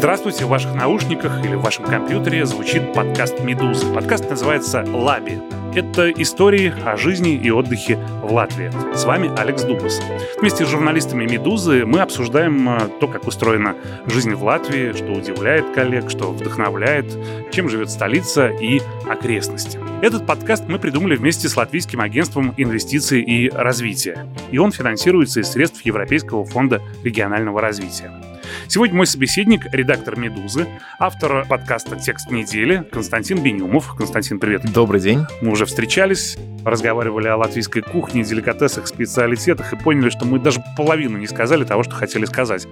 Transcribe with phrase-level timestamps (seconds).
[0.00, 3.84] Здравствуйте, в ваших наушниках или в вашем компьютере звучит подкаст «Медузы».
[3.92, 5.38] Подкаст называется «Лаби».
[5.74, 8.72] Это истории о жизни и отдыхе в Латвии.
[8.96, 10.00] С вами Алекс Дубас.
[10.38, 13.74] Вместе с журналистами «Медузы» мы обсуждаем э, то, как устроена
[14.06, 17.14] жизнь в Латвии, что удивляет коллег, что вдохновляет,
[17.52, 19.78] чем живет столица и окрестности.
[20.00, 24.26] Этот подкаст мы придумали вместе с Латвийским агентством инвестиций и развития.
[24.50, 28.10] И он финансируется из средств Европейского фонда регионального развития.
[28.68, 30.66] Сегодня мой собеседник— редактор «Медузы»,
[30.98, 33.94] автор подкаста «Текст недели» Константин Бенюмов.
[33.96, 34.70] Константин, привет.
[34.72, 35.24] Добрый день.
[35.42, 41.18] Мы уже встречались, разговаривали о латвийской кухне, деликатесах, специалитетах и поняли, что мы даже половину
[41.18, 42.66] не сказали того, что хотели сказать.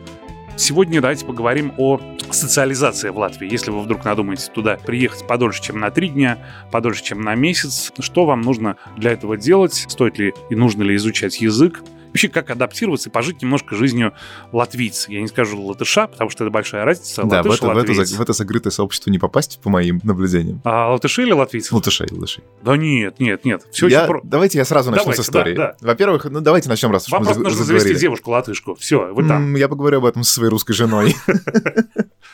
[0.57, 3.49] Сегодня давайте поговорим о социализации в Латвии.
[3.51, 6.39] Если вы вдруг надумаете туда приехать подольше, чем на три дня,
[6.73, 9.87] подольше, чем на месяц, что вам нужно для этого делать?
[9.89, 11.83] Стоит ли и нужно ли изучать язык?
[12.09, 14.15] Вообще как адаптироваться и пожить немножко жизнью
[14.53, 15.11] латвийца.
[15.11, 17.23] Я не скажу латыша, потому что это большая разница.
[17.25, 20.61] Да, Латыш, в, это, в, это, в это закрытое сообщество не попасть, по моим наблюдениям.
[20.65, 21.75] А латыши или латвийцы?
[21.75, 22.45] Латышей, латышей.
[22.63, 23.67] Да нет, нет, нет.
[23.71, 24.21] Все я, про...
[24.23, 25.55] Давайте я сразу начну давайте, с истории.
[25.55, 25.89] Да, да.
[25.89, 28.75] Во-первых, ну давайте начнем, раз Вам просто нужно завести девушку-латышку.
[28.75, 29.55] Все, вы там.
[29.57, 31.15] Я поговорю об этом со своей русской женой.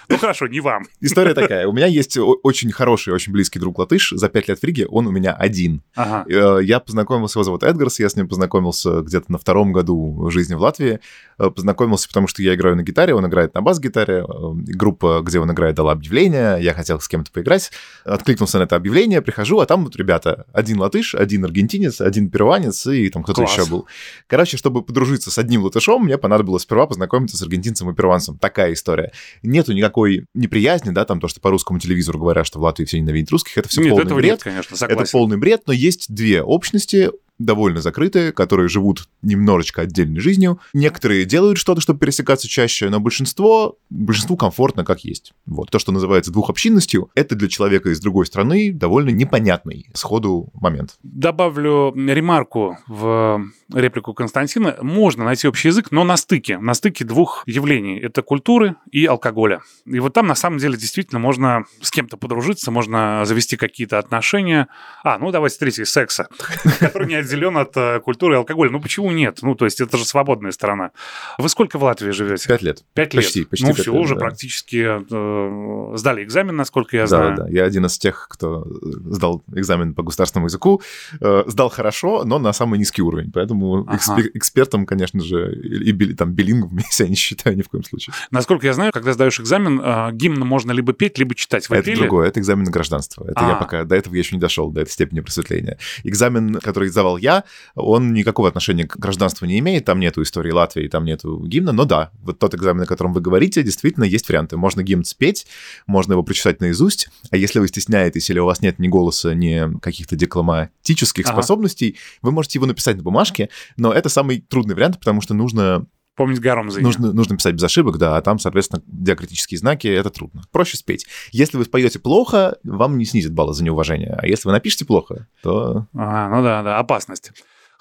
[0.09, 0.85] Ну хорошо, не вам.
[1.01, 1.67] История такая.
[1.67, 4.13] У меня есть очень хороший, очень близкий друг латыш.
[4.15, 5.83] За пять лет в Риге он у меня один.
[5.95, 6.25] Ага.
[6.29, 10.55] Э, я познакомился, его зовут Эдгарс, я с ним познакомился где-то на втором году жизни
[10.55, 11.01] в Латвии.
[11.39, 14.25] Э, познакомился, потому что я играю на гитаре, он играет на бас-гитаре.
[14.27, 17.71] Э, группа, где он играет, дала объявление, я хотел с кем-то поиграть.
[18.05, 22.87] Откликнулся на это объявление, прихожу, а там вот ребята, один латыш, один аргентинец, один перуанец
[22.87, 23.87] и там кто-то еще был.
[24.27, 28.39] Короче, чтобы подружиться с одним латышом, мне понадобилось сперва познакомиться с аргентинцем и перуанцем.
[28.39, 29.13] Такая история.
[29.43, 33.01] Нету никакой неприязни, да, там то, что по русскому телевизору говорят, что в Латвии все
[33.01, 34.31] ненавидят русских, это все нет, полный бред.
[34.33, 35.03] Нет, конечно, согласен.
[35.03, 40.61] Это полный бред, но есть две общности, довольно закрытые, которые живут немножечко отдельной жизнью.
[40.73, 45.33] Некоторые делают что-то, чтобы пересекаться чаще, но большинство, большинству комфортно как есть.
[45.47, 45.71] Вот.
[45.71, 50.97] То, что называется двухобщинностью, это для человека из другой страны довольно непонятный сходу момент.
[51.03, 54.77] Добавлю ремарку в реплику Константина.
[54.81, 56.59] Можно найти общий язык, но на стыке.
[56.59, 57.99] На стыке двух явлений.
[57.99, 59.61] Это культуры и алкоголя.
[59.87, 64.69] И вот там на самом деле действительно можно с кем-то подружиться, можно завести какие-то отношения.
[65.03, 66.29] А, ну давайте третий, секса,
[66.79, 68.71] который не отделен от э, культуры и алкоголя.
[68.71, 69.39] Ну почему нет?
[69.43, 70.91] Ну то есть это же свободная страна.
[71.39, 72.49] Вы сколько в Латвии живете?
[72.49, 72.85] Пять лет.
[72.95, 73.25] Пять лет?
[73.25, 74.21] Почти, почти Ну все, лет, уже да.
[74.21, 77.37] практически э, сдали экзамен, насколько я знаю.
[77.37, 77.51] Да, да.
[77.51, 80.83] Я один из тех, кто сдал экзамен по государственному языку.
[81.21, 83.31] Э, сдал хорошо, но на самый низкий уровень.
[83.33, 83.97] Поэтому ага.
[83.97, 87.85] экспер- экспертом, конечно же, и, и там билингом я себя не считаю ни в коем
[87.85, 88.15] случае.
[88.31, 91.69] Насколько я знаю, когда сдаешь экзамен, э, гимн можно либо петь, либо читать.
[91.69, 92.01] Вы это пели?
[92.01, 93.25] другое, это экзамен на гражданство.
[93.25, 93.51] Это а.
[93.51, 95.79] я пока до этого я еще не дошел, до этой степени просветления.
[96.03, 97.45] Экзамен, который сдавал сдавал я,
[97.75, 101.85] он никакого отношения к гражданству не имеет, там нету истории Латвии, там нету гимна, но
[101.85, 104.57] да, вот тот экзамен, о котором вы говорите, действительно есть варианты.
[104.57, 105.47] Можно гимн спеть,
[105.87, 109.79] можно его прочитать наизусть, а если вы стесняетесь или у вас нет ни голоса, ни
[109.81, 111.35] каких-то декламатических ага.
[111.35, 115.87] способностей, вы можете его написать на бумажке, но это самый трудный вариант, потому что нужно
[116.17, 120.11] помнить гором за нужно, нужно писать без ошибок, да, а там, соответственно, диакритические знаки, это
[120.11, 120.43] трудно.
[120.53, 121.07] Проще спеть.
[121.33, 125.27] Если вы споете плохо, вам не снизят баллы за неуважение, а если вы напишете плохо,
[125.43, 125.87] то...
[125.95, 127.33] А, ну да, да, опасность.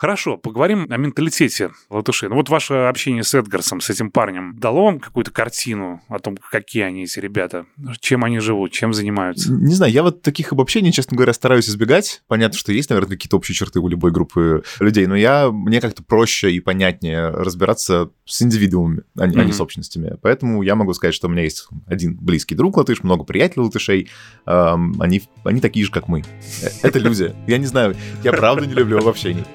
[0.03, 2.27] Хорошо, поговорим о менталитете латышей.
[2.27, 6.37] Ну вот ваше общение с Эдгарсом, с этим парнем, дало вам какую-то картину о том,
[6.51, 7.67] какие они эти ребята,
[8.01, 9.53] чем они живут, чем занимаются?
[9.53, 12.21] Не знаю, я вот таких обобщений, честно говоря, стараюсь избегать.
[12.27, 16.03] Понятно, что есть, наверное, какие-то общие черты у любой группы людей, но я, мне как-то
[16.03, 19.39] проще и понятнее разбираться с индивидуумами, а не, mm-hmm.
[19.39, 20.17] а не с общностями.
[20.21, 24.09] Поэтому я могу сказать, что у меня есть один близкий друг латыш, много приятелей латышей.
[24.47, 26.23] Эм, они, они такие же, как мы.
[26.61, 27.33] Э, это люди.
[27.47, 29.45] Я не знаю, я правда не люблю обобщений.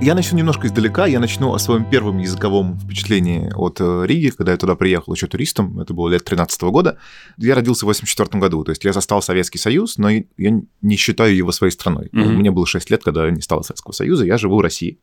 [0.00, 1.06] Я начну немножко издалека.
[1.06, 5.26] Я начну о своем первом языковом впечатлении от э, Риги, когда я туда приехал еще
[5.26, 5.80] туристом.
[5.80, 6.98] Это было лет 13 -го года.
[7.36, 8.62] Я родился в 84 году.
[8.62, 10.24] То есть я застал Советский Союз, но я
[10.82, 12.10] не считаю его своей страной.
[12.12, 12.28] Mm-hmm.
[12.28, 14.24] Мне было 6 лет, когда не стало Советского Союза.
[14.24, 15.00] Я живу в России.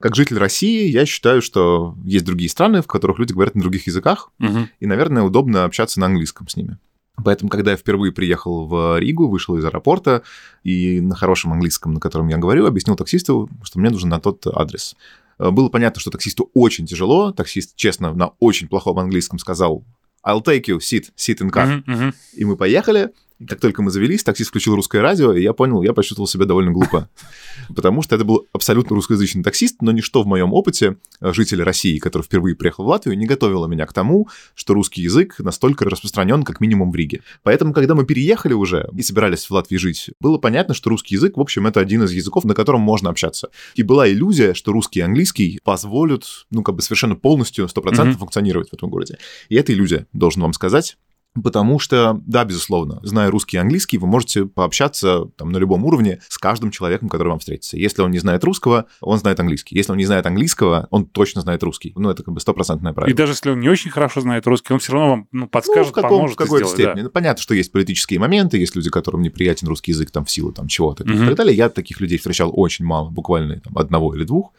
[0.00, 3.86] Как житель России, я считаю, что есть другие страны, в которых люди говорят на других
[3.86, 4.66] языках, угу.
[4.80, 6.78] и, наверное, удобно общаться на английском с ними.
[7.22, 10.22] Поэтому, когда я впервые приехал в Ригу, вышел из аэропорта
[10.62, 14.46] и на хорошем английском, на котором я говорю, объяснил таксисту, что мне нужен на тот
[14.46, 14.96] адрес.
[15.38, 17.32] Э, было понятно, что таксисту очень тяжело.
[17.32, 19.84] Таксист, честно, на очень плохом английском сказал
[20.26, 21.66] «I'll take you, sit, sit in car».
[21.66, 22.14] Uh-huh, uh-huh.
[22.34, 23.10] И мы поехали.
[23.48, 26.70] Как только мы завелись, таксист включил русское радио, и я понял, я почувствовал себя довольно
[26.70, 27.08] глупо.
[27.74, 31.98] Потому что это был абсолютно русскоязычный таксист, но ничто в моем опыте э, жителя России,
[31.98, 36.42] который впервые приехал в Латвию, не готовило меня к тому, что русский язык настолько распространен,
[36.42, 37.22] как минимум в Риге.
[37.42, 41.36] Поэтому, когда мы переехали уже и собирались в Латвии жить, было понятно, что русский язык,
[41.36, 43.50] в общем, это один из языков, на котором можно общаться.
[43.74, 48.12] И была иллюзия, что русский и английский позволят, ну, как бы совершенно полностью, 100% mm-hmm.
[48.12, 49.18] функционировать в этом городе.
[49.48, 50.96] И это иллюзия, должен вам сказать.
[51.42, 56.20] Потому что, да, безусловно, зная русский и английский, вы можете пообщаться там на любом уровне
[56.28, 57.78] с каждым человеком, который вам встретится.
[57.78, 59.74] Если он не знает русского, он знает английский.
[59.74, 61.94] Если он не знает английского, он точно знает русский.
[61.96, 63.10] Ну, это как бы стопроцентное правило.
[63.10, 65.86] И даже если он не очень хорошо знает русский, он все равно вам ну, подскажет,
[65.86, 67.00] ну, в каком, поможет в какой-то сделать, степени.
[67.00, 67.04] Да.
[67.04, 70.52] Ну, понятно, что есть политические моменты, есть люди, которым неприятен русский язык там в силу
[70.52, 71.24] там чего-то mm-hmm.
[71.24, 71.56] и так далее.
[71.56, 74.52] Я таких людей встречал очень мало, буквально там, одного или двух.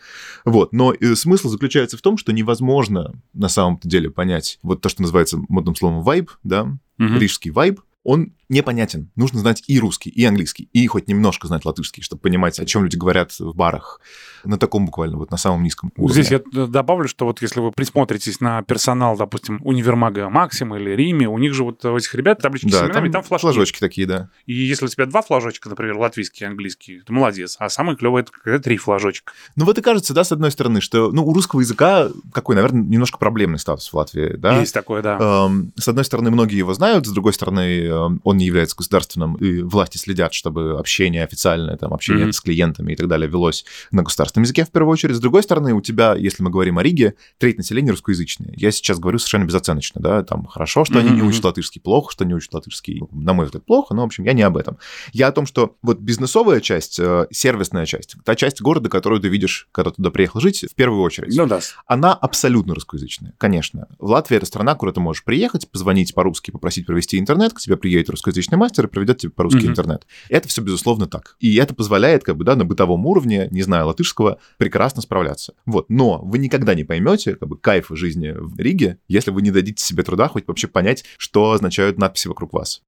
[0.44, 0.74] Вот.
[0.74, 5.04] Но э, смысл заключается в том, что невозможно на самом деле понять вот то, что
[5.04, 6.80] называется модным словом вайб, да, угу.
[6.98, 9.10] рижский вайб, он непонятен.
[9.16, 12.84] Нужно знать и русский, и английский, и хоть немножко знать латышский, чтобы понимать, о чем
[12.84, 14.00] люди говорят в барах.
[14.44, 16.24] На таком буквально, вот на самом низком уровне.
[16.24, 21.28] Здесь я добавлю, что вот если вы присмотритесь на персонал, допустим, универмага Максим или Риме,
[21.28, 23.46] у них же вот у этих ребят таблички да, с именами, там, там флажки.
[23.46, 24.30] флажочки такие, да.
[24.46, 27.56] И если у тебя два флажочка, например, латвийский и английский, ты молодец.
[27.60, 29.34] А самое клевое, это когда три флажочка.
[29.56, 32.84] Ну вот и кажется, да, с одной стороны, что ну, у русского языка какой, наверное,
[32.84, 34.60] немножко проблемный статус в Латвии, да?
[34.60, 35.18] Есть такое, да.
[35.20, 39.36] Эм, с одной стороны, многие его знают, с другой стороны, эм, он не является государственным,
[39.36, 42.32] и власти следят, чтобы общение официальное, там, общение mm-hmm.
[42.32, 45.74] с клиентами и так далее велось на государственном языке в первую очередь, с другой стороны,
[45.74, 48.54] у тебя, если мы говорим о Риге, треть населения русскоязычное.
[48.56, 51.00] Я сейчас говорю совершенно безоценочно, да, там хорошо, что mm-hmm.
[51.00, 53.02] они не учат латышский, плохо, что не учат латышский.
[53.12, 54.78] На мой взгляд, плохо, но, в общем, я не об этом.
[55.12, 59.30] Я о том, что вот бизнесовая часть, э, сервисная часть, та часть города, которую ты
[59.30, 61.60] видишь, когда туда приехал жить, в первую очередь, ну, да.
[61.88, 63.88] она абсолютно русскоязычная, конечно.
[64.00, 67.78] В Латвии это страна, куда ты можешь приехать, позвонить по-русски, попросить провести интернет, к тебе
[67.78, 69.70] приедет русскоязычный мастер и проведет тебе по-русски mm-hmm.
[69.70, 70.08] интернет.
[70.30, 71.36] Это все, безусловно, так.
[71.40, 75.54] И это позволяет, как бы, да, на бытовом уровне, не знаю латышского, прекрасно справляться.
[75.66, 75.90] Вот.
[75.90, 79.84] Но вы никогда не поймете как бы, кайф жизни в Риге, если вы не дадите
[79.84, 82.82] себе труда хоть вообще понять, что означают надписи вокруг вас.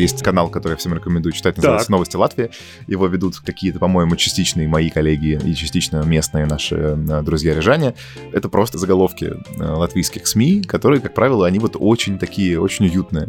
[0.00, 1.90] Есть канал, который я всем рекомендую читать, называется так.
[1.90, 2.50] «Новости Латвии».
[2.86, 7.94] Его ведут какие-то, по-моему, частичные мои коллеги и частично местные наши э, друзья-рижане.
[8.32, 13.28] Это просто заголовки э, латвийских СМИ, которые, как правило, они вот очень такие, очень уютные.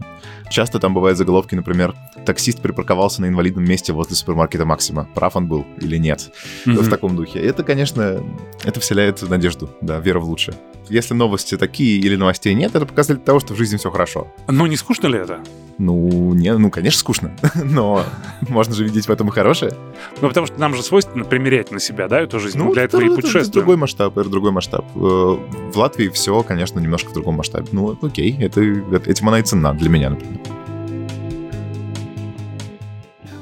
[0.49, 1.93] Часто там бывают заголовки, например,
[2.25, 5.07] «Таксист припарковался на инвалидном месте возле супермаркета Максима.
[5.13, 6.31] Прав он был или нет?»
[6.65, 6.81] mm-hmm.
[6.81, 7.39] В таком духе.
[7.39, 8.23] Это, конечно,
[8.63, 10.55] это вселяет надежду, да, веру в лучшее.
[10.89, 14.27] Если новости такие или новостей нет, это показатель того, что в жизни все хорошо.
[14.47, 15.39] Но не скучно ли это?
[15.77, 17.31] Ну, не, ну, конечно, скучно,
[17.63, 18.03] но
[18.47, 19.73] можно же видеть в этом и хорошее.
[20.21, 22.57] Ну, потому что нам же свойственно примерять на себя, да, эту жизнь.
[22.57, 23.43] Ну, для этого это, и путешествуем.
[23.43, 24.85] Это другой масштаб, это другой масштаб.
[24.95, 27.67] Э, в Латвии все, конечно, немножко в другом масштабе.
[27.71, 30.39] Ну, окей, это, этим она и цена для меня, например.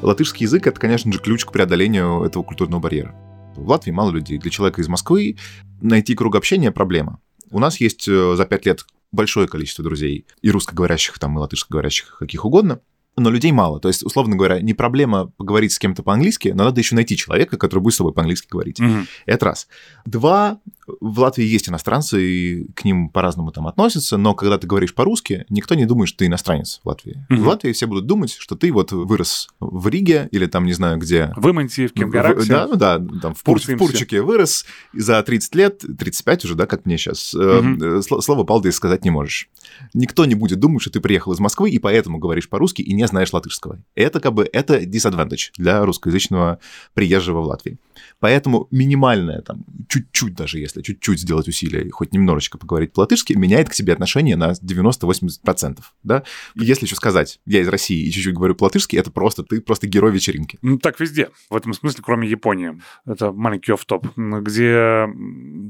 [0.01, 3.13] Латышский язык— это, конечно же, ключ к преодолению этого культурного барьера.
[3.55, 4.37] В Латвии мало людей.
[4.37, 5.37] Для человека из Москвы
[5.81, 7.19] найти круг общения— проблема.
[7.51, 12.17] У нас есть э, за пять лет большое количество друзей, и русскоговорящих, там, и латышскоговорящих,
[12.19, 12.81] каких угодно,
[13.19, 13.79] но людей мало.
[13.79, 17.57] То есть, условно говоря, не проблема поговорить с кем-то по-английски, но надо еще найти человека,
[17.57, 18.79] который будет с тобой по-английски говорить.
[18.79, 19.05] Угу.
[19.25, 19.67] Это раз.
[20.05, 20.59] Два,
[20.99, 25.45] в Латвии есть иностранцы, и к ним по-разному там относятся, но когда ты говоришь по-русски,
[25.49, 27.25] никто не думает, что ты иностранец в Латвии.
[27.29, 27.41] Угу.
[27.41, 30.97] В Латвии все будут думать, что ты вот вырос в Риге или там не знаю
[30.97, 31.33] где.
[31.35, 32.49] В Иманте, в Кемгараксе.
[32.49, 36.55] Да, ну да, там в, Пур, в Пурчике вырос, и за 30 лет, 35 уже,
[36.55, 38.01] да, как мне сейчас, угу.
[38.01, 39.49] слово «балды» сказать не можешь.
[39.93, 43.07] Никто не будет думать, что ты приехал из Москвы и поэтому говоришь по-русски и не
[43.07, 43.83] знаешь латышского.
[43.95, 46.59] Это как бы, это disadvantage для русскоязычного
[46.93, 47.77] приезжего в Латвии.
[48.19, 53.69] Поэтому минимальное, там, чуть-чуть даже, если чуть-чуть сделать усилия и хоть немножечко поговорить по-латышски, меняет
[53.69, 56.23] к себе отношение на 90-80%, да?
[56.55, 59.87] И если еще сказать, я из России и чуть-чуть говорю по-латышски, это просто, ты просто
[59.87, 60.57] герой вечеринки.
[60.61, 62.79] Ну, так везде, в этом смысле, кроме Японии.
[63.05, 65.07] Это маленький оф-топ, где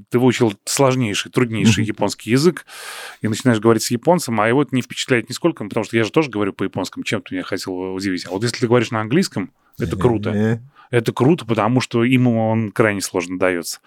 [0.09, 2.65] ты выучил сложнейший, труднейший японский язык
[3.21, 6.11] и начинаешь говорить с японцем, а его это не впечатляет нисколько, потому что я же
[6.11, 8.25] тоже говорю по-японскому, чем ты меня хотел удивить.
[8.25, 10.59] А вот если ты говоришь на английском, это круто.
[10.91, 13.79] Это круто, потому что ему он крайне сложно дается.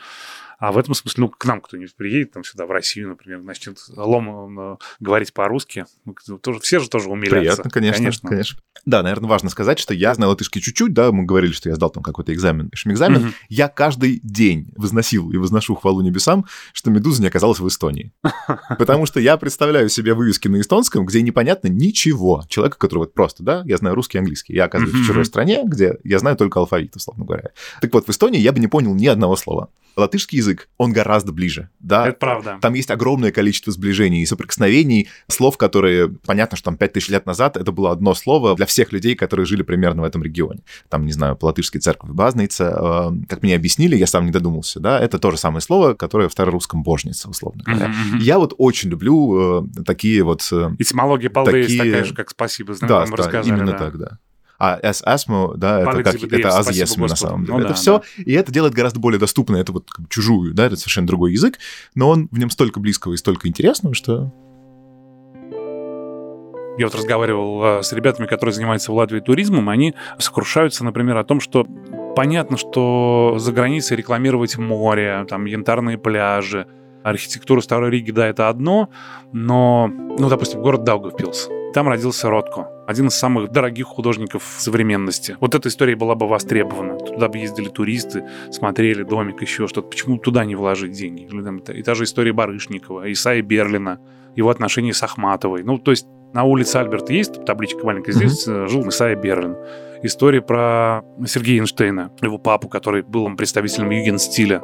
[0.62, 3.78] А в этом смысле, ну, к нам кто-нибудь приедет, там, сюда, в Россию, например, начнет
[3.96, 7.62] лом говорить по-русски, ну, тоже, все же тоже умиляются.
[7.64, 8.60] Приятно, конечно, конечно, конечно.
[8.86, 11.90] Да, наверное, важно сказать, что я знаю латышский чуть-чуть, да, мы говорили, что я сдал
[11.90, 13.24] там какой-то экзамен, экзамен.
[13.24, 13.32] Угу.
[13.48, 18.12] Я каждый день возносил и возношу хвалу небесам, что «Медуза» не оказалась в Эстонии.
[18.78, 22.44] Потому что я представляю себе вывески на эстонском, где непонятно ничего.
[22.48, 24.54] Человека, который вот просто, да, я знаю русский и английский.
[24.54, 27.50] Я оказываюсь в чужой стране, где я знаю только алфавит, условно говоря.
[27.80, 29.70] Так вот, в Эстонии я бы не понял ни одного слова.
[29.96, 31.68] Латышский язык язык, он гораздо ближе.
[31.80, 32.08] Да?
[32.08, 32.58] Это правда.
[32.60, 37.56] Там есть огромное количество сближений и соприкосновений, слов, которые, понятно, что там 5000 лет назад
[37.56, 40.62] это было одно слово для всех людей, которые жили примерно в этом регионе.
[40.88, 45.00] Там, не знаю, по-латышски церковь Базница, э, как мне объяснили, я сам не додумался, да,
[45.00, 47.86] это то же самое слово, которое в старорусском божница, условно говоря.
[47.86, 48.18] Mm-hmm.
[48.20, 50.46] Я вот очень люблю э, такие вот...
[50.52, 51.82] Э, Этимология полды такие...
[51.82, 53.78] такая же, как спасибо, знаю, да, да, именно да.
[53.78, 54.18] так, да
[54.62, 57.54] а as asmo, да, это как это as yes на самом деле.
[57.54, 58.22] Ну, это да, все, да.
[58.22, 61.58] и это делает гораздо более доступно, это вот как чужую, да, это совершенно другой язык,
[61.96, 64.32] но он в нем столько близкого и столько интересного, что
[66.78, 71.24] я вот разговаривал э, с ребятами, которые занимаются в Латвии туризмом, они сокрушаются, например, о
[71.24, 71.66] том, что
[72.14, 76.68] понятно, что за границей рекламировать море, там, янтарные пляжи,
[77.02, 78.90] архитектура Старой Риги, да, это одно,
[79.32, 81.48] но, ну, допустим, город Даугавпилс.
[81.74, 85.36] Там родился Ротко, один из самых дорогих художников современности.
[85.40, 86.98] Вот эта история была бы востребована.
[86.98, 89.88] Туда бы ездили туристы, смотрели домик, еще что-то.
[89.88, 91.28] Почему туда не вложить деньги?
[91.72, 93.98] И та же история Барышникова, Исаи Берлина,
[94.36, 95.62] его отношения с Ахматовой.
[95.62, 98.68] Ну, то есть на улице Альберта есть табличка маленькая, здесь mm-hmm.
[98.68, 99.56] жил Исайя Берлин.
[100.02, 104.62] История про Сергея Эйнштейна, его папу, который был представителем юген-стиля.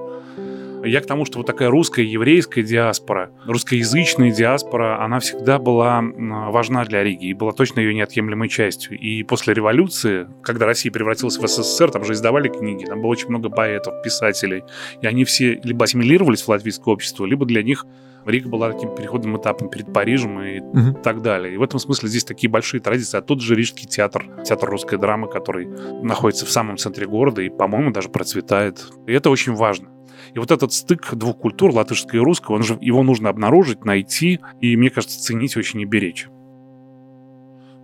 [0.85, 6.85] Я к тому, что вот такая русская еврейская диаспора, русскоязычная диаспора, она всегда была важна
[6.85, 8.99] для Риги и была точно ее неотъемлемой частью.
[8.99, 13.29] И после революции, когда Россия превратилась в СССР, там же издавали книги, там было очень
[13.29, 14.65] много поэтов, писателей,
[15.01, 17.85] и они все либо ассимилировались в латвийское общество, либо для них
[18.27, 21.01] Рига была таким переходным этапом перед Парижем и угу.
[21.03, 21.55] так далее.
[21.55, 23.17] И в этом смысле здесь такие большие традиции.
[23.17, 25.67] А тот же Рижский театр, театр русской драмы, который
[26.03, 28.85] находится в самом центре города и, по-моему, даже процветает.
[29.07, 29.89] И это очень важно.
[30.35, 34.41] И вот этот стык двух культур, латышской и русской, он же, его нужно обнаружить, найти
[34.61, 36.29] и, мне кажется, ценить очень и беречь.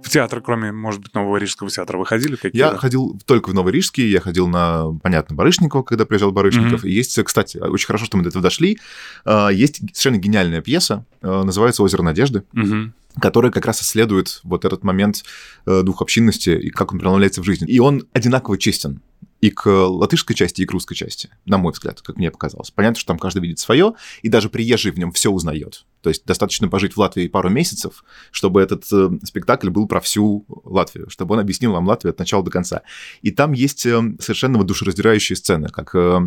[0.04, 2.36] В театр, кроме, может быть, Нового Рижского театра, вы ходили?
[2.36, 6.84] Какие я ходил только в Новорижский, я ходил на, понятно, Барышникова, когда приезжал Барышников.
[6.84, 6.88] Mm-hmm.
[6.88, 8.78] И есть, кстати, очень хорошо, что мы до этого дошли,
[9.24, 12.44] а, есть совершенно гениальная пьеса, а, называется «Озеро надежды».
[12.54, 15.22] Mm-hmm которая как раз исследует вот этот момент
[15.66, 17.68] э, двухобщинности и как он проявляется в жизни.
[17.68, 19.02] И он одинаково честен
[19.40, 22.70] и к латышской части, и к русской части, на мой взгляд, как мне показалось.
[22.70, 25.84] Понятно, что там каждый видит свое, и даже приезжий в нем все узнает.
[26.00, 30.44] То есть достаточно пожить в Латвии пару месяцев, чтобы этот э, спектакль был про всю
[30.64, 32.82] Латвию, чтобы он объяснил вам Латвию от начала до конца.
[33.22, 36.20] И там есть э, совершенно душераздирающие сцены, как, э,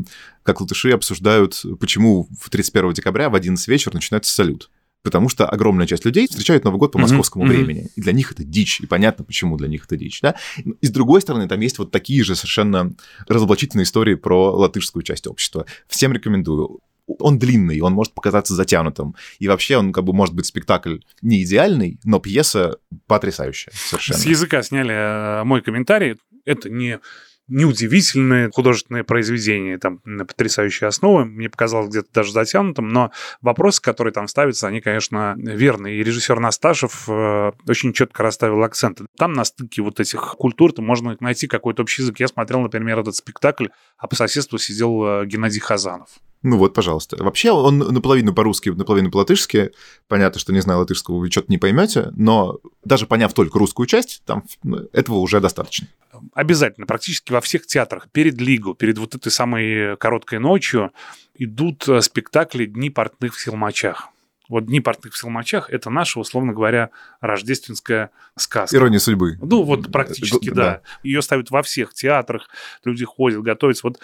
[0.44, 4.70] как латыши обсуждают, почему в 31 декабря в 11 вечера начинается салют
[5.04, 7.48] потому что огромная часть людей встречают Новый год по московскому mm-hmm.
[7.48, 7.90] времени.
[7.96, 10.22] И для них это дичь, и понятно, почему для них это дичь.
[10.22, 10.36] Да?
[10.82, 12.94] И с другой стороны, там есть вот такие же совершенно
[13.28, 15.66] разоблачительные истории про латышскую часть общества.
[15.88, 16.82] Всем рекомендую
[17.20, 19.16] он длинный, он может показаться затянутым.
[19.40, 22.78] И вообще он как бы может быть спектакль не идеальный, но пьеса
[23.08, 24.20] потрясающая совершенно.
[24.20, 26.18] С языка сняли э, мой комментарий.
[26.46, 27.00] Это не
[27.48, 31.26] неудивительное художественное произведение, там, на потрясающие основы.
[31.26, 33.12] Мне показалось где-то даже затянутым, но
[33.42, 36.00] вопросы, которые там ставятся, они, конечно, верные.
[36.00, 39.06] И режиссер Насташев э, очень четко расставил акценты.
[39.18, 42.20] Там на стыке вот этих культур -то можно найти какой-то общий язык.
[42.20, 46.10] Я смотрел, например, этот спектакль, а по соседству сидел э, Геннадий Хазанов.
[46.44, 47.22] Ну вот, пожалуйста.
[47.22, 49.72] Вообще он наполовину по-русски, наполовину по-латышски.
[50.08, 54.22] Понятно, что не знаю латышского, вы что-то не поймете, но даже поняв только русскую часть,
[54.26, 55.88] там ну, этого уже достаточно.
[56.34, 60.92] Обязательно, практически во всех театрах перед Лигу, перед вот этой самой короткой ночью
[61.36, 64.10] идут э, спектакли «Дни портных в Силмачах».
[64.50, 66.90] Вот «Дни портных в Силмачах»— это наша, условно говоря,
[67.22, 68.76] рождественская сказка.
[68.76, 69.38] Ирония судьбы.
[69.42, 70.56] Ну, вот практически, да.
[70.56, 70.82] да.
[71.04, 72.50] Ее ставят во всех театрах,
[72.84, 73.88] люди ходят, готовятся.
[73.88, 74.00] Вот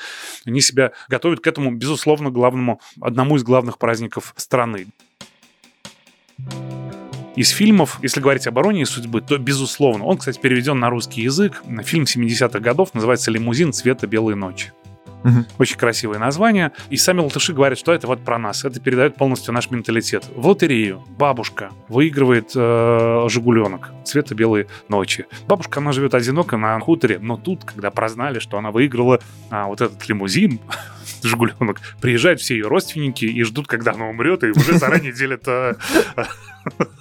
[0.45, 4.87] они себя готовят к этому, безусловно, главному, одному из главных праздников страны.
[7.35, 11.63] Из фильмов, если говорить об «Обороне судьбы», то, безусловно, он, кстати, переведен на русский язык.
[11.83, 14.71] Фильм 70-х годов называется «Лимузин цвета белой ночи».
[15.23, 15.45] Угу.
[15.59, 16.71] Очень красивое название.
[16.89, 18.65] И сами латыши говорят, что это вот про нас.
[18.65, 20.25] Это передает полностью наш менталитет.
[20.35, 25.25] В лотерею бабушка выигрывает э, жигуленок цвета белой ночи.
[25.47, 29.81] Бабушка, она живет одиноко на хуторе, но тут, когда прознали, что она выиграла а, вот
[29.81, 30.59] этот лимузин,
[31.27, 35.75] жигуленок, приезжают все ее родственники и ждут, когда она умрет, и уже заранее делят э,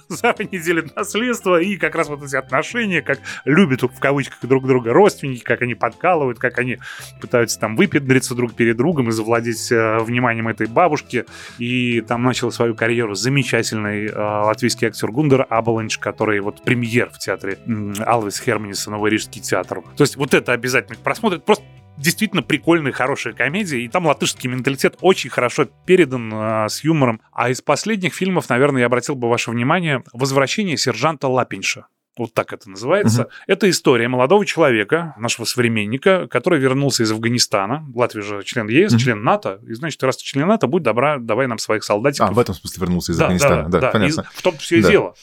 [0.07, 4.93] заранее делят наследство, и как раз вот эти отношения, как любят в кавычках друг друга
[4.93, 6.79] родственники, как они подкалывают, как они
[7.21, 11.25] пытаются там выпендриться друг перед другом и завладеть э, вниманием этой бабушки.
[11.57, 17.19] И там начал свою карьеру замечательный э, латвийский актер Гундер Абаланч, который вот премьер в
[17.19, 19.81] театре э, Алвис Херманиса, Новый Рижский театр.
[19.95, 21.43] То есть вот это обязательно просмотрит.
[21.45, 21.65] Просто
[21.97, 27.21] действительно прикольная, хорошая комедия, и там латышский менталитет очень хорошо передан э, с юмором.
[27.31, 31.87] А из последних фильмов, наверное, я обратил бы ваше внимание «Возвращение сержанта Лапинша».
[32.17, 33.23] вот так это называется.
[33.23, 33.31] Угу.
[33.47, 37.85] Это история молодого человека, нашего современника, который вернулся из Афганистана.
[37.93, 39.01] Латвия же член ЕС, угу.
[39.01, 39.59] член НАТО.
[39.67, 42.29] И значит, раз ты член НАТО, будь добра, давай нам своих солдатиков.
[42.29, 43.63] А, в этом смысле вернулся из да, Афганистана.
[43.63, 44.21] Да, да, да, понятно.
[44.21, 44.89] И в том все и да.
[44.89, 45.15] дело.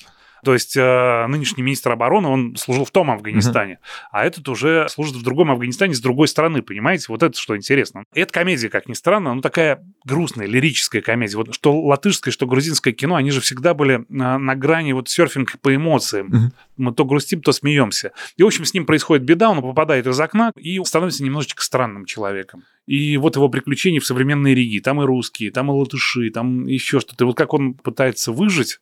[0.44, 4.08] То есть э, нынешний министр обороны, он служил в том Афганистане, uh-huh.
[4.12, 7.06] а этот уже служит в другом Афганистане с другой стороны, понимаете?
[7.08, 8.04] Вот это что интересно.
[8.14, 11.36] И эта комедия, как ни странно, ну такая грустная, лирическая комедия.
[11.36, 15.52] Вот что латышское, что грузинское кино, они же всегда были на, на грани вот серфинга
[15.60, 16.28] по эмоциям.
[16.28, 16.50] Uh-huh.
[16.76, 18.12] Мы то грустим, то смеемся.
[18.36, 22.06] И, в общем, с ним происходит беда, он попадает из окна и становится немножечко странным
[22.06, 22.64] человеком.
[22.86, 24.80] И вот его приключения в современной Риге.
[24.80, 27.24] Там и русские, там и латыши, там еще что-то.
[27.24, 28.80] И вот как он пытается выжить,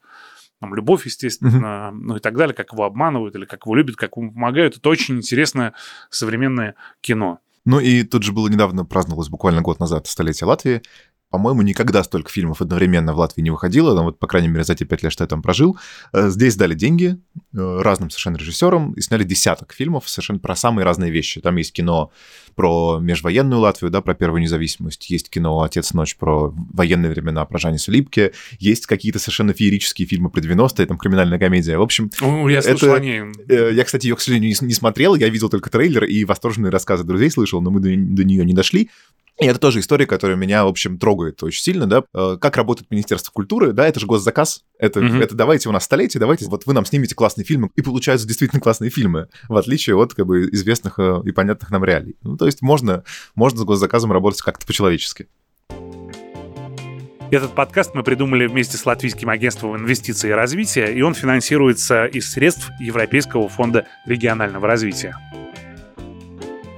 [0.61, 1.99] там, любовь, естественно, mm-hmm.
[2.00, 4.77] ну и так далее, как его обманывают или как его любят, как ему помогают.
[4.77, 5.75] Это очень интересное
[6.11, 7.41] современное кино.
[7.65, 10.83] Ну и тут же было недавно праздновалось буквально год назад столетие Латвии,
[11.31, 14.75] по-моему, никогда столько фильмов одновременно в Латвии не выходило, но вот, по крайней мере, за
[14.75, 15.79] те пять лет, что я там прожил.
[16.13, 17.19] Э, здесь дали деньги
[17.55, 21.41] э, разным совершенно режиссерам и сняли десяток фильмов совершенно про самые разные вещи.
[21.41, 22.11] Там есть кино
[22.55, 27.59] про межвоенную Латвию, да, про первую независимость, есть кино «Отец ночь» про военные времена, про
[27.59, 31.79] Жаниса Липке, есть какие-то совершенно феерические фильмы про 90-е, там криминальная комедия.
[31.79, 33.03] В общем, ну, я слышал это...
[33.03, 36.71] о э, Я, кстати, ее, к сожалению, не смотрел, я видел только трейлер и восторженные
[36.71, 38.91] рассказы друзей слышал, но мы до, до нее не дошли.
[39.40, 42.02] И это тоже история, которая меня, в общем, трогает очень сильно, да.
[42.12, 44.64] Э, как работает Министерство культуры, да, это же госзаказ.
[44.80, 45.23] Это, mm-hmm.
[45.23, 48.61] это давайте у нас столетие, давайте, вот вы нам снимете классные фильмы, и получаются действительно
[48.61, 52.16] классные фильмы, в отличие от, как бы, известных э, и понятных нам реалий.
[52.23, 53.04] Ну, то есть можно,
[53.37, 55.28] можно с госзаказом работать как-то по-человечески.
[57.30, 62.28] Этот подкаст мы придумали вместе с Латвийским агентством инвестиций и развития, и он финансируется из
[62.28, 65.14] средств Европейского фонда регионального развития.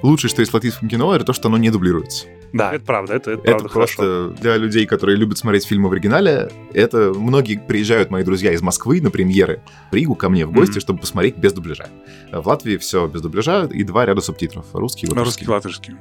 [0.02, 2.26] Лучшее, что есть в латвийском кино, это то, что оно не дублируется.
[2.52, 4.42] Да, это правда, это, это, это правда просто хорошо.
[4.42, 9.00] для людей, которые любят смотреть фильмы в оригинале, это многие приезжают, мои друзья, из Москвы
[9.00, 10.80] на премьеры в Ригу ко мне в гости, mm-hmm.
[10.80, 11.88] чтобы посмотреть без дубляжа.
[12.32, 14.66] В Латвии все без дубляжа и два ряда субтитров.
[14.72, 15.24] Русский и латышский.
[15.24, 15.94] Русский и латышский.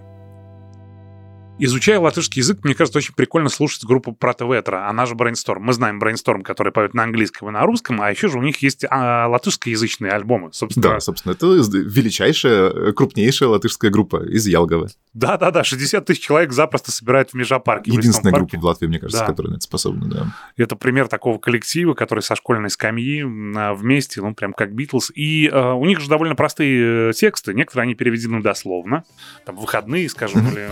[1.61, 5.59] Изучая латышский язык, мне кажется, очень прикольно слушать группу Прата Ветра, она же Brainstorm.
[5.59, 8.61] Мы знаем Brainstorm, который поет на английском и на русском, а еще же у них
[8.61, 10.89] есть а, латышскоязычные альбомы, собственно.
[10.89, 14.87] Да, собственно, это величайшая, крупнейшая латышская группа из Ялговы.
[15.13, 17.91] Да-да-да, 60 тысяч человек запросто собирают в Межапарке.
[17.91, 19.27] Единственная в группа в Латвии, мне кажется, да.
[19.27, 20.35] которая на это способна, да.
[20.55, 25.11] Это пример такого коллектива, который со школьной скамьи вместе, ну, прям как Битлз.
[25.13, 29.03] И э, у них же довольно простые э, тексты, некоторые они переведены дословно,
[29.45, 30.69] там, выходные, скажем, или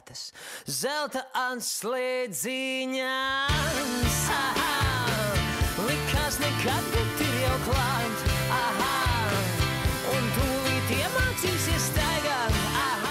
[0.00, 0.32] monētas,
[0.66, 2.40] zelta anslēdziņās.
[5.80, 8.24] Likās nekad, bet ir jau klāt.
[8.50, 9.30] Aha,
[10.12, 12.52] un tūlīt iemācīsies staigāt.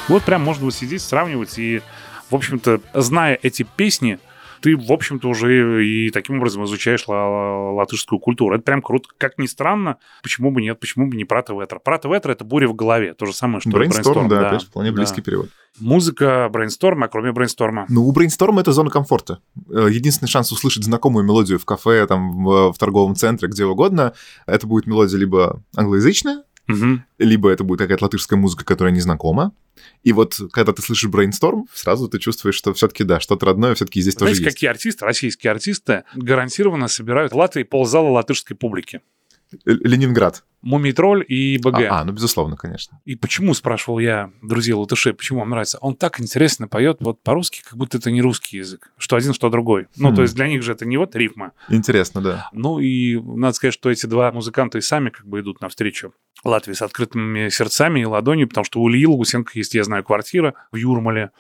[0.07, 1.81] Вот прям можно вот сидеть, сравнивать и,
[2.29, 4.19] в общем-то, зная эти песни,
[4.61, 8.55] ты, в общем-то, уже и таким образом изучаешь латышскую культуру.
[8.55, 9.09] Это прям круто.
[9.17, 11.79] Как ни странно, почему бы нет, почему бы не Прата Ветра.
[11.79, 13.13] Прата Ветра— это буря в голове.
[13.13, 14.27] То же самое, что Брейнсторм.
[14.27, 15.25] да, да, опять вполне близкий да.
[15.25, 15.49] перевод.
[15.79, 17.85] Музыка брейнсторма, кроме брейнсторма.
[17.89, 19.39] Ну, у брейнсторма это зона комфорта.
[19.69, 24.13] Э, единственный шанс услышать знакомую мелодию в кафе, там, в, в торговом центре, где угодно,
[24.45, 27.03] это будет мелодия либо англоязычная, угу.
[27.17, 29.53] либо это будет какая-то латышская музыка, которая незнакома.
[30.03, 34.01] И вот когда ты слышишь Brainstorm, сразу ты чувствуешь, что все-таки да, что-то родное все-таки
[34.01, 34.55] здесь Знаете, тоже есть.
[34.55, 39.01] какие артисты, российские артисты, гарантированно собирают в Латвии ползала латышской публики?
[39.65, 40.43] Ленинград.
[40.61, 41.75] Мумитроль и БГ.
[41.89, 42.99] А, а, ну, безусловно, конечно.
[43.05, 45.77] И почему, спрашивал я друзей латышей, почему вам нравится?
[45.79, 48.91] Он так интересно поет вот по-русски, как будто это не русский язык.
[48.97, 49.87] Что один, что другой.
[49.97, 51.53] Ну, то есть для них же это не вот рифма.
[51.69, 52.49] Интересно, да.
[52.51, 56.73] Ну, и надо сказать, что эти два музыканта и сами как бы идут навстречу Латвии
[56.73, 60.77] с открытыми сердцами и ладонью, потому что у Ильи Лугусенко есть, я знаю, квартира в
[60.77, 61.31] Юрмале.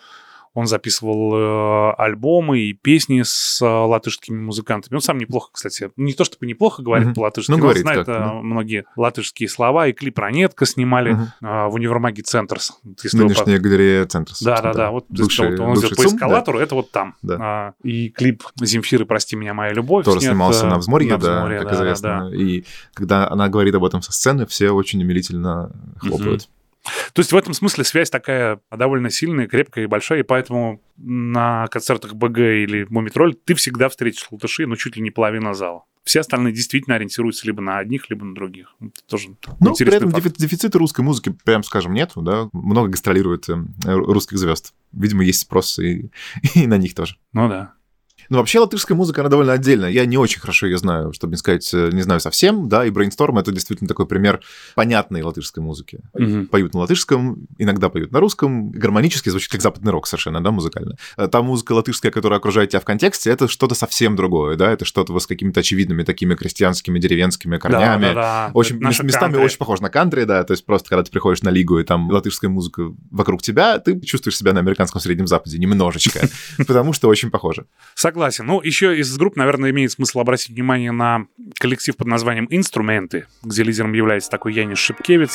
[0.53, 4.95] Он записывал э, альбомы и песни с э, латышскими музыкантами.
[4.95, 7.13] Он сам неплохо, кстати, не то чтобы неплохо говорит mm-hmm.
[7.13, 8.33] по-латышски, ну, но говорит знает как, э, да.
[8.33, 9.87] многие латышские слова.
[9.87, 11.67] И клип «Ранетка» снимали mm-hmm.
[11.67, 12.73] э, в универмаге «Центрс».
[12.83, 13.63] Нынешняя вы...
[13.63, 14.41] галерея «Центрс».
[14.41, 14.91] Да-да-да.
[14.91, 16.63] Вот, бывший, вот, он идет по эскалатору, да?
[16.63, 17.15] это вот там.
[17.21, 17.37] Да.
[17.39, 20.05] А, и клип «Земфиры, прости меня, моя любовь».
[20.05, 22.29] Тоже снят, снимался на взморье, на взморье да, как да, известно.
[22.29, 22.35] Да.
[22.35, 26.41] И когда она говорит об этом со сцены, все очень умилительно хлопают.
[26.41, 26.58] Mm-hmm.
[27.13, 31.67] То есть в этом смысле связь такая довольно сильная, крепкая и большая, и поэтому на
[31.67, 35.83] концертах БГ или Мумитроль ты всегда встретишь латыши, ну, чуть ли не половина зала.
[36.03, 38.75] Все остальные действительно ориентируются либо на одних, либо на других.
[38.79, 40.37] Это тоже ну, при этом факт.
[40.37, 42.49] дефицита русской музыки, прям скажем, нету, да.
[42.53, 44.73] Много гастролирует э, русских звезд.
[44.91, 46.09] Видимо, есть спрос и,
[46.55, 47.17] и на них тоже.
[47.33, 47.73] Ну да.
[48.29, 49.89] Ну, вообще латышская музыка, она довольно отдельная.
[49.89, 52.91] Я не очень хорошо ее знаю, чтобы не сказать, э, не знаю совсем, да, и
[52.91, 54.41] Brainstorm— это действительно такой пример
[54.75, 55.99] понятной латышской музыки.
[56.13, 56.47] Мгм.
[56.47, 60.95] Поют на латышском, иногда поют на русском, гармонически звучит как западный рок совершенно, да, музыкально.
[61.17, 64.85] А Та музыка латышская, которая окружает тебя в контексте, это что-то совсем другое, да, это
[64.85, 68.05] что-то с какими-то очевидными такими крестьянскими, деревенскими корнями.
[68.05, 68.51] Да, да, да.
[68.53, 69.41] Очень местами кантри.
[69.41, 72.09] очень похож на кантри, да, то есть просто когда ты приходишь на лигу, и там
[72.11, 76.27] латышская музыка вокруг тебя, ты чувствуешь себя на американском Среднем Западе немножечко,
[76.67, 77.65] потому что очень похоже.
[77.95, 78.18] Согласен.
[78.43, 81.25] Ну, еще из групп, наверное, имеет смысл обратить внимание на
[81.59, 85.29] коллектив под названием «Инструменты», где лидером является такой Янис Шипкевич.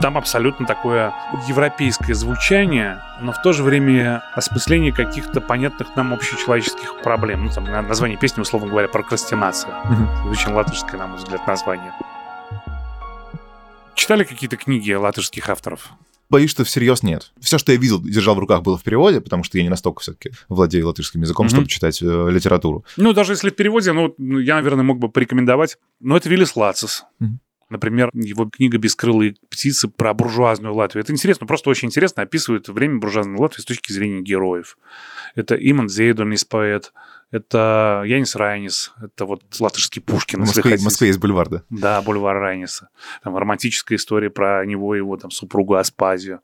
[0.00, 1.12] Там абсолютно такое
[1.48, 7.46] европейское звучание, но в то же время осмысление каких-то понятных нам общечеловеческих проблем.
[7.46, 9.74] Ну, там на- название песни, условно говоря, «Прокрастинация».
[10.30, 11.92] Очень латышское, на мой взгляд, название.
[13.96, 15.90] Читали какие-то книги латышских авторов?
[16.28, 17.32] Боюсь, что всерьез нет.
[17.40, 20.00] Все, что я видел, держал в руках, было в переводе, потому что я не настолько
[20.00, 21.54] все-таки владею латышским языком, Мгм.
[21.54, 22.84] чтобы читать э, литературу.
[22.96, 25.78] Ну, даже если в переводе, ну, ну, я, наверное, мог бы порекомендовать.
[26.00, 27.04] Но это Виллис Лацис.
[27.20, 27.40] Мгм.
[27.68, 31.02] Например, его книга «Бескрылые птицы» про буржуазную Латвию.
[31.02, 34.78] Это интересно, просто очень интересно описывает время буржуазной Латвии с точки зрения героев.
[35.34, 36.92] Это Иман Зейдонис поэт,
[37.30, 40.82] это Янис Райнис, это вот латышский Пушкин, В Москве, в.
[40.82, 41.62] Москве есть бульвар, да.
[41.70, 42.88] Да, бульвар Райниса.
[43.22, 46.40] Там романтическая история про него и его там супругу Аспазию.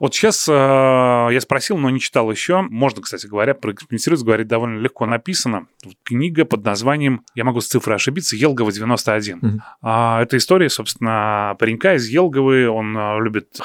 [0.00, 2.60] Вот сейчас э, я спросил, но не читал еще.
[2.60, 5.66] Можно, кстати говоря, проэкспериментировать, говорит, довольно легко написано.
[5.84, 9.38] Вот книга под названием, я могу с цифрой ошибиться, Елгова 91.
[9.40, 9.62] Мгм.
[9.80, 12.68] А, это история, собственно, паренька из Елговы.
[12.68, 13.62] Он э, любит э,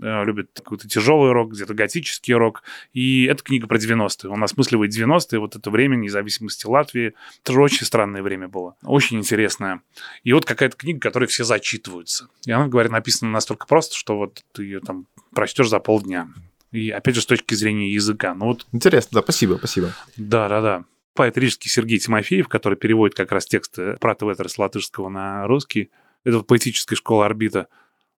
[0.00, 2.62] любит какой-то тяжелый рок, где-то готический рок.
[2.92, 4.30] И это книга про 90-е.
[4.30, 7.14] Он осмысливает 90-е, вот это время независимости Латвии.
[7.42, 8.76] Это же очень странное время было.
[8.82, 9.82] Очень интересное.
[10.24, 12.28] И вот какая-то книга, которой все зачитываются.
[12.44, 16.28] И она, говорит, написана настолько просто, что вот ты ее там прочтешь за полдня.
[16.72, 18.34] И опять же, с точки зрения языка.
[18.34, 19.92] Ну вот, Интересно, да, спасибо, спасибо.
[20.16, 20.84] да, да, да.
[21.14, 25.90] Поэт рижский Сергей Тимофеев, который переводит как раз тексты про Ветер с латышского на русский.
[26.24, 27.68] Это поэтическая школа орбита.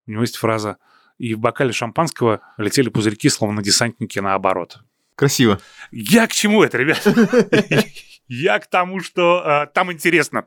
[0.09, 0.79] У него есть фраза
[1.19, 4.79] «И в бокале шампанского летели пузырьки, словно десантники наоборот».
[5.15, 5.61] Красиво.
[5.91, 7.05] Я к чему это, ребят?
[8.29, 10.47] Я к тому, что э, там интересно.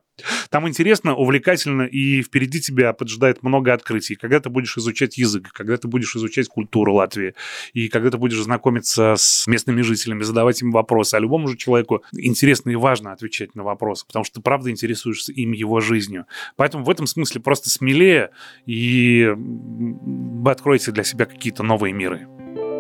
[0.49, 4.15] Там интересно, увлекательно, и впереди тебя поджидает много открытий.
[4.15, 7.33] Когда ты будешь изучать язык, когда ты будешь изучать культуру Латвии,
[7.73, 11.15] и когда ты будешь знакомиться с местными жителями, задавать им вопросы.
[11.15, 15.31] А любому же человеку интересно и важно отвечать на вопросы, потому что ты правда интересуешься
[15.31, 16.27] им, его жизнью.
[16.55, 18.29] Поэтому в этом смысле просто смелее,
[18.65, 22.27] и вы откроете для себя какие-то новые миры.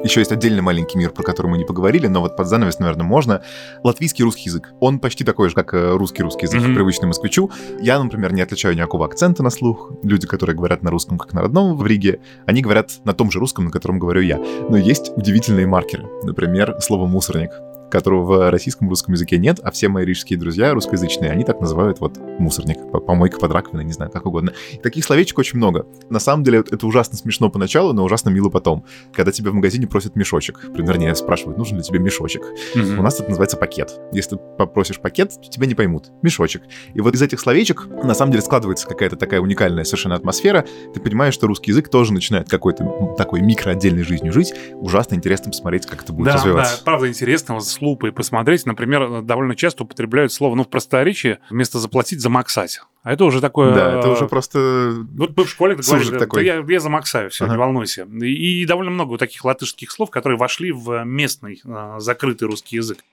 [0.03, 3.05] Еще есть отдельный маленький мир, про который мы не поговорили, но вот под занавес, наверное,
[3.05, 3.43] можно.
[3.83, 4.73] Латвийский русский язык.
[4.79, 6.75] Он почти такой же, как э, русский русский язык, Мгм.
[6.75, 7.51] привычный москвичу.
[7.79, 9.91] Я, например, не отличаю никакого акцента на слух.
[10.03, 13.39] Люди, которые говорят на русском, как на родном в Риге, они говорят на том же
[13.39, 14.37] русском, на котором говорю я.
[14.69, 16.07] Но есть удивительные маркеры.
[16.23, 17.51] Например, слово «мусорник»,
[17.91, 21.99] которого в российском русском языке нет, а все мои рижские друзья русскоязычные, они так называют
[21.99, 24.53] вот мусорник, по- помойка под раковиной, не знаю, как угодно.
[24.71, 25.85] И таких словечек очень много.
[26.09, 28.85] На самом деле это ужасно смешно поначалу, но ужасно мило потом.
[29.13, 32.43] Когда тебя в магазине просят мешочек, вернее, спрашивают, нужен ли тебе мешочек.
[32.75, 33.99] У нас это называется пакет.
[34.11, 36.11] Если попросишь пакет, тебя не поймут.
[36.21, 36.63] Мешочек.
[36.93, 40.65] И вот из этих словечек на самом деле складывается какая-то такая уникальная совершенно атмосфера.
[40.93, 44.53] Ты понимаешь, что русский язык тоже начинает какой-то такой микроотдельной жизнью жить.
[44.75, 46.77] Ужасно интересно посмотреть, как это будет да, развиваться.
[46.77, 48.65] Да, правда интересно с лупой посмотреть.
[48.65, 52.81] Например, довольно часто употребляют слово, ну, в просторечии, вместо заплатить, замаксать.
[53.03, 53.73] А это уже такое...
[53.73, 54.93] Да, это э, уже просто...
[55.15, 56.45] Вот мы в школе говорили, такой.
[56.45, 57.53] я, я замаксаю, все, Ага.
[57.53, 58.07] не волнуйся.
[58.21, 62.75] И, и довольно много вот таких латышских слов, которые вошли в местный э, закрытый русский
[62.75, 63.03] язык.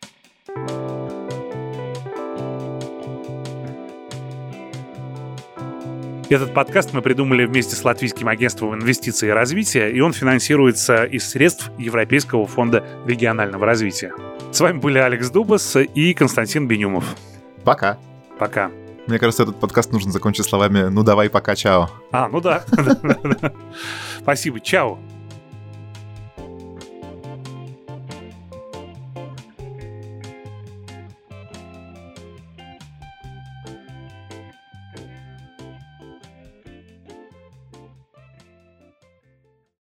[6.30, 11.26] Этот подкаст мы придумали вместе с Латвийским агентством инвестиций и развития, и он финансируется из
[11.26, 14.12] средств Европейского фонда регионального развития.
[14.52, 17.16] С вами были Алекс Дубас и Константин Бенюмов.
[17.64, 17.96] Пока.
[18.38, 18.70] Пока.
[19.06, 21.88] Мне кажется, этот подкаст нужно закончить словами «Ну давай, пока, чао».
[22.12, 22.62] А, ну да.
[24.20, 24.60] Спасибо.
[24.60, 24.98] Чао.